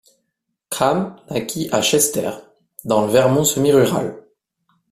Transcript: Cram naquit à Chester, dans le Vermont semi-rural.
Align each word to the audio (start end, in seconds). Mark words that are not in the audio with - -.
Cram 0.71 1.13
naquit 1.29 1.69
à 1.71 1.83
Chester, 1.83 2.31
dans 2.85 3.05
le 3.05 3.11
Vermont 3.11 3.43
semi-rural. 3.43 4.17